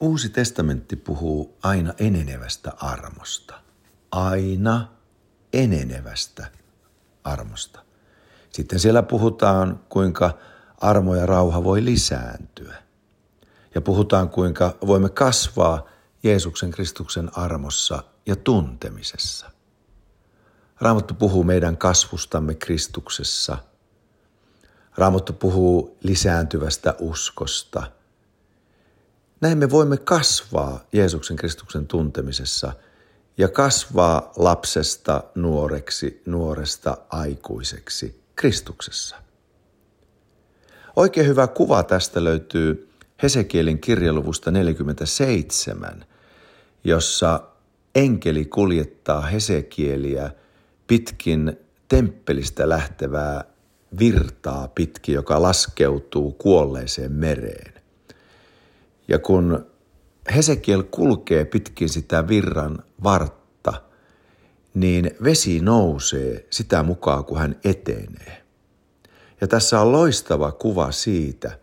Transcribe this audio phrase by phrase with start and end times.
[0.00, 3.60] Uusi testamentti puhuu aina enenevästä armosta.
[4.12, 4.88] Aina
[5.52, 6.46] enenevästä
[7.24, 7.80] armosta.
[8.50, 10.38] Sitten siellä puhutaan, kuinka
[10.80, 12.82] armo ja rauha voi lisääntyä.
[13.74, 15.86] Ja puhutaan, kuinka voimme kasvaa
[16.22, 19.50] Jeesuksen Kristuksen armossa ja tuntemisessa.
[20.80, 23.58] Raamattu puhuu meidän kasvustamme Kristuksessa.
[24.96, 27.82] Raamattu puhuu lisääntyvästä uskosta–
[29.40, 32.72] näin me voimme kasvaa Jeesuksen Kristuksen tuntemisessa
[33.38, 39.16] ja kasvaa lapsesta nuoreksi, nuoresta aikuiseksi Kristuksessa.
[40.96, 42.88] Oikein hyvä kuva tästä löytyy
[43.22, 46.04] Hesekielin kirjaluvusta 47,
[46.84, 47.40] jossa
[47.94, 50.30] enkeli kuljettaa Hesekieliä
[50.86, 51.58] pitkin
[51.88, 53.44] temppelistä lähtevää
[53.98, 57.75] virtaa pitkin, joka laskeutuu kuolleeseen mereen.
[59.08, 59.66] Ja kun
[60.34, 63.82] Hesekiel kulkee pitkin sitä virran vartta,
[64.74, 68.42] niin vesi nousee sitä mukaan, kun hän etenee.
[69.40, 71.58] Ja tässä on loistava kuva siitä,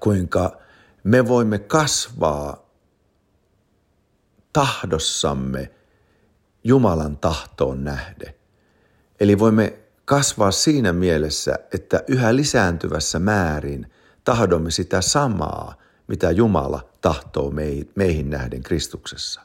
[0.00, 0.56] kuinka
[1.04, 2.70] me voimme kasvaa
[4.52, 5.70] tahdossamme
[6.64, 8.34] Jumalan tahtoon nähden.
[9.20, 13.92] Eli voimme kasvaa siinä mielessä, että yhä lisääntyvässä määrin
[14.24, 15.74] tahdomme sitä samaa–
[16.06, 17.52] mitä Jumala tahtoo
[17.94, 19.40] meihin nähden Kristuksessa.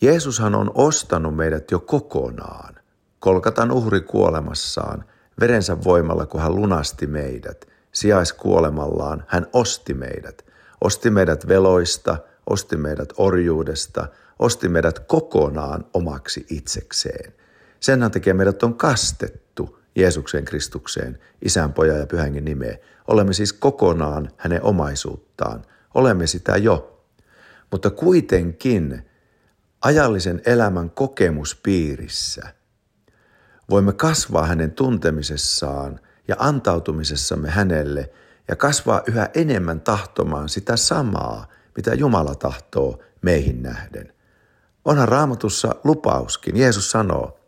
[0.00, 2.74] Jeesushan on ostanut meidät jo kokonaan.
[3.20, 5.04] Kolkatan uhri kuolemassaan,
[5.40, 7.68] verensä voimalla, kun hän lunasti meidät.
[7.92, 10.44] Sijaiskuolemallaan hän osti meidät.
[10.80, 17.34] Osti meidät veloista, osti meidät orjuudesta, osti meidät kokonaan omaksi itsekseen.
[17.80, 22.78] Senhän takia meidät on kastettu Jeesukseen Kristukseen, Isän, Pojan ja Pyhänkin nimeen.
[23.08, 25.62] Olemme siis kokonaan hänen omaisuuttaan.
[25.94, 27.00] Olemme sitä jo.
[27.70, 29.10] Mutta kuitenkin
[29.82, 32.54] ajallisen elämän kokemuspiirissä
[33.70, 38.10] voimme kasvaa hänen tuntemisessaan ja antautumisessamme hänelle
[38.48, 44.12] ja kasvaa yhä enemmän tahtomaan sitä samaa, mitä Jumala tahtoo meihin nähden.
[44.84, 46.56] Onhan raamatussa lupauskin.
[46.56, 47.38] Jeesus sanoo,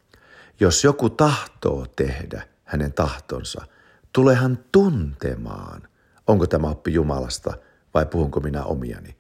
[0.61, 3.67] jos joku tahtoo tehdä hänen tahtonsa,
[4.13, 5.89] tulee hän tuntemaan,
[6.27, 7.59] onko tämä oppi Jumalasta
[7.95, 9.17] vai puhunko minä omiani.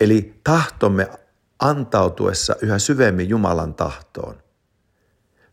[0.00, 1.10] Eli tahtomme
[1.58, 4.42] antautuessa yhä syvemmin Jumalan tahtoon.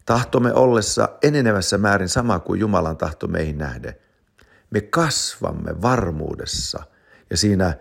[0.05, 3.95] Tahtomme ollessa enenevässä määrin sama kuin Jumalan tahto meihin nähden.
[4.69, 6.83] Me kasvamme varmuudessa
[7.29, 7.77] ja siinä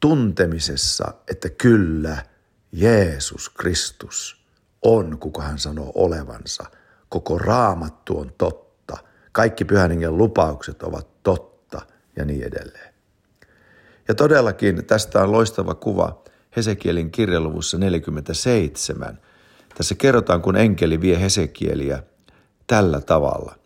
[0.00, 2.24] tuntemisessa, että kyllä
[2.72, 4.43] Jeesus Kristus–
[4.84, 6.64] on, kuka hän sanoo olevansa.
[7.08, 8.96] Koko raamattu on totta.
[9.32, 11.80] Kaikki pyhän lupaukset ovat totta
[12.16, 12.94] ja niin edelleen.
[14.08, 16.22] Ja todellakin tästä on loistava kuva
[16.56, 19.18] Hesekielin kirjaluvussa 47.
[19.74, 22.02] Tässä kerrotaan, kun enkeli vie Hesekieliä
[22.66, 23.58] tällä tavalla.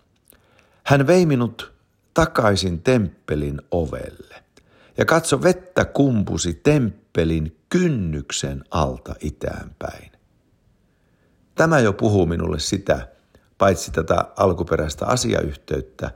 [0.84, 1.72] Hän vei minut
[2.14, 4.42] takaisin temppelin ovelle.
[4.98, 10.17] Ja katso, vettä kumpusi temppelin kynnyksen alta itään päin.
[11.58, 13.08] Tämä jo puhuu minulle sitä,
[13.58, 16.10] paitsi tätä alkuperäistä asiayhteyttä,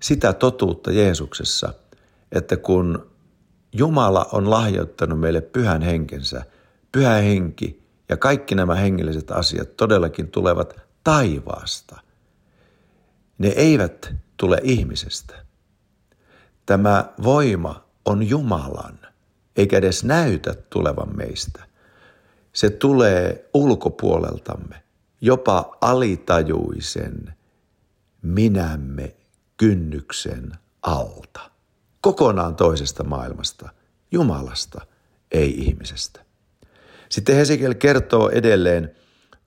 [0.00, 1.74] sitä totuutta Jeesuksessa,
[2.32, 3.10] että kun
[3.72, 6.44] Jumala on lahjoittanut meille pyhän henkensä,
[6.92, 12.00] pyhä henki ja kaikki nämä hengelliset asiat todellakin tulevat taivaasta.
[13.38, 15.34] Ne eivät tule ihmisestä.
[16.66, 18.98] Tämä voima on Jumalan,
[19.56, 21.67] eikä edes näytä tulevan meistä.
[22.58, 24.82] Se tulee ulkopuoleltamme,
[25.20, 27.34] jopa alitajuisen
[28.22, 29.16] minämme
[29.56, 30.52] kynnyksen
[30.82, 31.50] alta.
[32.00, 33.68] Kokonaan toisesta maailmasta,
[34.10, 34.86] Jumalasta,
[35.32, 36.20] ei ihmisestä.
[37.08, 38.96] Sitten Hesekiel kertoo edelleen,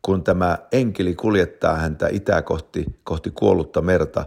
[0.01, 4.25] kun tämä enkeli kuljettaa häntä itää kohti, kohti kuollutta merta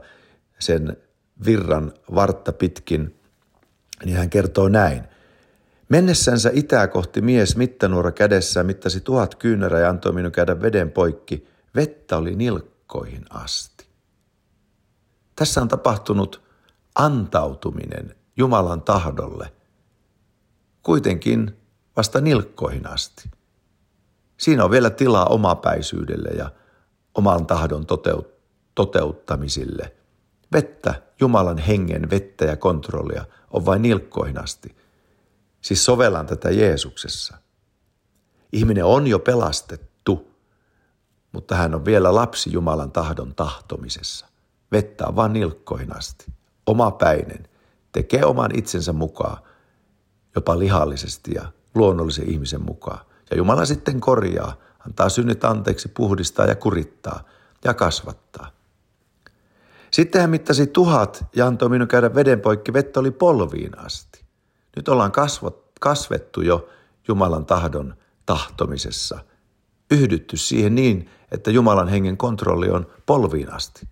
[0.58, 0.96] sen
[1.44, 3.20] virran vartta pitkin,
[4.04, 5.13] niin hän kertoo näin.
[5.94, 11.46] Mennessänsä itää kohti mies mittanuora kädessä mittasi tuhat kyynärää ja antoi minun käydä veden poikki.
[11.74, 13.86] Vettä oli nilkkoihin asti.
[15.36, 16.42] Tässä on tapahtunut
[16.94, 19.52] antautuminen Jumalan tahdolle,
[20.82, 21.56] kuitenkin
[21.96, 23.30] vasta nilkkoihin asti.
[24.36, 26.50] Siinä on vielä tilaa omapäisyydelle ja
[27.14, 28.34] oman tahdon toteut-
[28.74, 29.94] toteuttamisille.
[30.52, 34.76] Vettä, Jumalan hengen vettä ja kontrollia on vain nilkkoihin asti–
[35.64, 37.36] Siis sovellan tätä Jeesuksessa.
[38.52, 40.30] Ihminen on jo pelastettu,
[41.32, 44.26] mutta hän on vielä lapsi Jumalan tahdon tahtomisessa.
[44.72, 46.26] Vettä on vain nilkkoihin asti.
[46.66, 47.48] Omapäinen.
[47.92, 49.36] Tekee oman itsensä mukaan.
[50.34, 53.00] jopa lihallisesti ja luonnollisen ihmisen mukaan.
[53.30, 54.56] Ja Jumala sitten korjaa,
[54.86, 57.24] antaa synnit anteeksi, puhdistaa ja kurittaa
[57.64, 58.50] ja kasvattaa.
[59.90, 62.72] Sitten hän mittasi tuhat ja antoi minun käydä veden poikki.
[62.72, 64.23] Vettä oli polviin asti.
[64.76, 66.68] Nyt ollaan kasvot, kasvettu jo
[67.08, 67.94] Jumalan tahdon
[68.26, 69.18] tahtomisessa.
[69.90, 73.88] Yhdytty siihen niin, että Jumalan hengen kontrolli on polviin asti.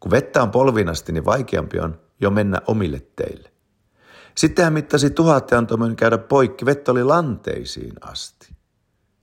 [0.00, 3.52] Kun vettä on polviin asti, niin vaikeampi on jo mennä omille teille.
[4.34, 6.66] Sitten hän mittasi tuhat ja antoi käydä poikki.
[6.66, 8.56] Vettä oli lanteisiin asti.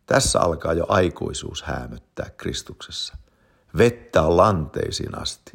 [0.06, 3.18] Tässä alkaa jo aikuisuus häämöttää Kristuksessa.
[3.78, 5.52] Vettä on lanteisiin asti.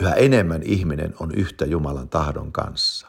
[0.00, 3.08] Yhä enemmän ihminen on yhtä Jumalan tahdon kanssa.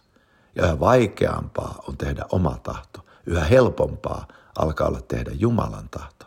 [0.60, 3.06] Ja yhä vaikeampaa on tehdä oma tahto.
[3.26, 4.28] Yhä helpompaa
[4.58, 6.26] alkaa olla tehdä Jumalan tahto.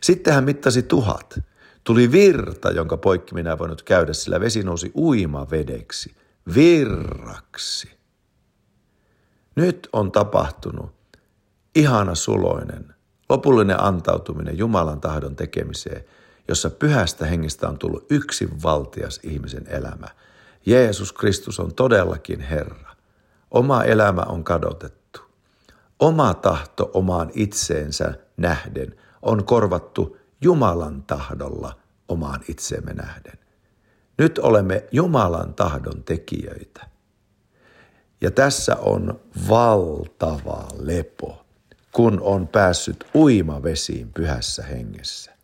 [0.00, 1.38] Sitten hän mittasi tuhat.
[1.84, 6.16] Tuli virta, jonka poikki minä voinut käydä, sillä vesi nousi uima vedeksi.
[6.54, 7.90] Virraksi.
[9.56, 10.90] Nyt on tapahtunut
[11.74, 12.94] ihana suloinen,
[13.28, 16.04] lopullinen antautuminen Jumalan tahdon tekemiseen–
[16.48, 20.08] jossa pyhästä hengestä on tullut yksi valtias ihmisen elämä.
[20.66, 22.95] Jeesus Kristus on todellakin Herra.
[23.50, 25.20] Oma elämä on kadotettu.
[25.98, 31.76] Oma tahto omaan itseensä nähden on korvattu Jumalan tahdolla
[32.08, 33.38] omaan itseemme nähden.
[34.18, 36.86] Nyt olemme Jumalan tahdon tekijöitä.
[38.20, 41.44] Ja tässä on valtava lepo,
[41.92, 45.36] kun on päässyt uimavesiin pyhässä hengessä.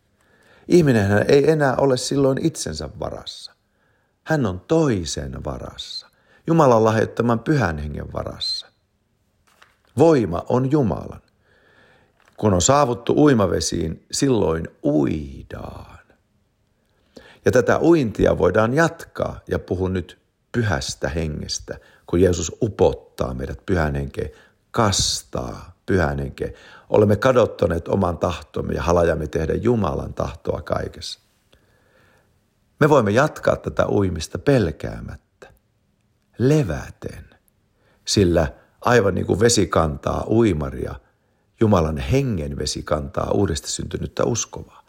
[0.67, 3.51] Ihminen ei enää ole silloin itsensä varassa.
[4.23, 6.07] Hän on toisen varassa.
[6.47, 8.67] Jumalan lahjoittaman pyhän hengen varassa.
[9.97, 11.21] Voima on Jumalan.
[12.37, 15.99] Kun on saavuttu uimavesiin, silloin uidaan.
[17.45, 20.19] Ja tätä uintia voidaan jatkaa, ja puhun nyt
[20.51, 24.29] pyhästä hengestä, kun Jeesus upottaa meidät pyhän henkeen,
[24.71, 26.53] kastaa pyhän henkeen.
[26.89, 31.19] Olemme kadottaneet oman tahtomme ja halajamme tehdä Jumalan tahtoa kaikessa.
[32.79, 35.22] Me voimme jatkaa tätä uimista pelkäämättä,
[36.37, 37.25] leväten,
[38.05, 38.47] sillä
[38.81, 40.95] aivan niin kuin vesi kantaa uimaria,
[41.59, 44.83] Jumalan hengen vesi kantaa uudesta syntynyttä uskovaa.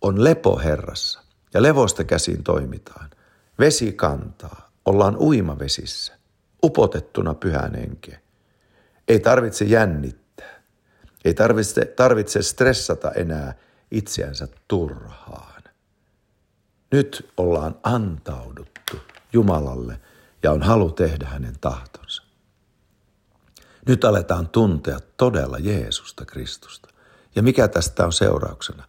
[0.00, 1.20] On lepo Herrassa
[1.54, 3.10] ja levosta käsin toimitaan.
[3.58, 6.18] Vesi kantaa, ollaan uimavesissä,
[6.64, 8.20] upotettuna pyhän henkeen.
[9.08, 10.62] Ei tarvitse jännittää.
[11.24, 13.54] Ei tarvitse, tarvitse stressata enää
[13.90, 15.62] itseänsä turhaan.
[16.92, 18.96] Nyt ollaan antauduttu
[19.32, 20.00] Jumalalle
[20.44, 22.22] ja on halu tehdä hänen tahtonsa.
[23.86, 26.88] Nyt aletaan tuntea todella Jeesusta Kristusta.
[27.34, 28.84] Ja mikä tästä on seurauksena?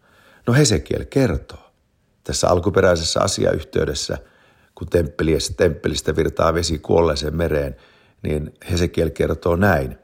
[0.48, 1.72] No Hesekiel kertoo
[2.24, 4.18] tässä alkuperäisessä asiayhteydessä,
[4.75, 4.88] kun
[5.57, 7.75] temppelistä virtaa vesi kuolleeseen mereen,
[8.22, 9.98] niin Hesekiel kertoo näin.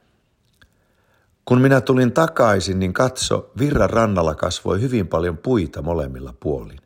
[1.46, 6.80] Kun minä tulin takaisin, niin katso, virran rannalla kasvoi hyvin paljon puita molemmilla puolin.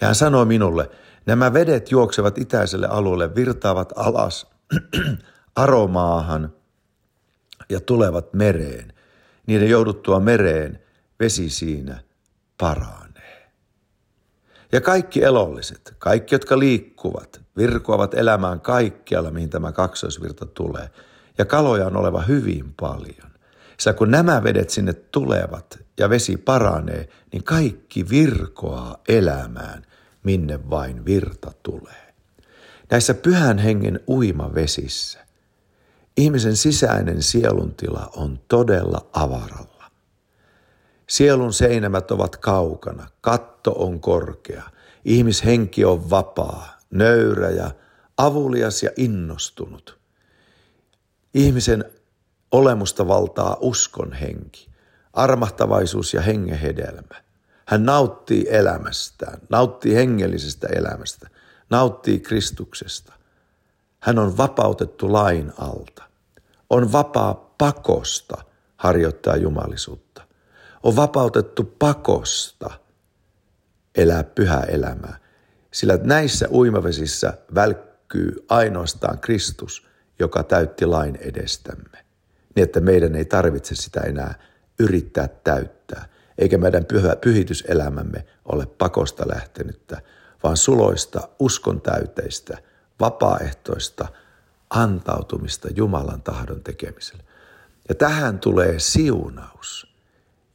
[0.00, 0.90] Ja hän sanoi minulle,
[1.28, 4.46] nämä vedet juoksevat itäiselle alueelle, virtaavat alas
[5.64, 6.52] aromaahan
[7.68, 8.92] ja tulevat mereen.
[9.46, 10.80] Niiden jouduttua mereen
[11.20, 12.00] vesi siinä
[12.58, 13.50] paranee.
[14.72, 20.90] Ja kaikki elolliset, kaikki jotka liikkuvat, virkoavat elämään kaikkialla, mihin tämä kaksoisvirta tulee.
[21.38, 23.30] Ja kaloja on oleva hyvin paljon.
[23.78, 29.82] Sillä kun nämä vedet sinne tulevat ja vesi paranee, niin kaikki virkoaa elämään,
[30.28, 32.14] minne vain virta tulee.
[32.90, 35.18] Näissä pyhän hengen uimavesissä
[36.16, 39.90] ihmisen sisäinen sieluntila on todella avaralla.
[41.08, 44.62] Sielun seinämät ovat kaukana, katto on korkea,
[45.04, 47.70] ihmishenki on vapaa, nöyrä ja
[48.16, 49.98] avulias ja innostunut.
[51.34, 51.84] Ihmisen
[52.52, 54.68] Olemusta valtaa uskon henki,
[55.12, 57.27] armahtavaisuus ja hengen hedelmä.
[57.68, 61.28] Hän nauttii elämästään, nauttii hengellisestä elämästä,
[61.70, 63.12] nauttii Kristuksesta.
[64.00, 66.02] Hän on vapautettu lain alta.
[66.70, 68.44] On vapaa pakosta
[68.76, 70.22] harjoittaa jumalisuutta.
[70.82, 72.70] On vapautettu pakosta
[73.94, 75.18] elää pyhää elämää.
[75.70, 79.86] Sillä näissä uimavesissä välkkyy ainoastaan Kristus,
[80.18, 82.08] joka täytti lain edestämme
[82.58, 84.34] niin että meidän ei tarvitse sitä enää
[84.78, 90.02] yrittää täyttää, eikä meidän pyhä, pyhityselämämme ole pakosta lähtenyttä,
[90.42, 92.58] vaan suloista, uskon täyteistä,
[93.00, 94.08] vapaaehtoista
[94.70, 97.24] antautumista Jumalan tahdon tekemiselle.
[97.88, 99.94] Ja tähän tulee siunaus,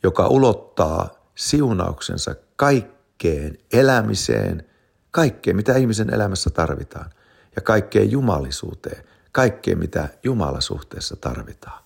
[0.03, 4.65] joka ulottaa siunauksensa kaikkeen elämiseen,
[5.11, 7.09] kaikkeen mitä ihmisen elämässä tarvitaan
[7.55, 11.83] ja kaikkeen jumalisuuteen, kaikkea, mitä Jumalasuhteessa tarvitaan.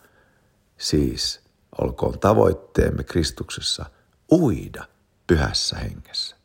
[0.77, 1.46] Siis
[1.77, 3.85] olkoon tavoitteemme Kristuksessa
[4.31, 4.87] uida
[5.27, 6.36] pyhässä hengessä.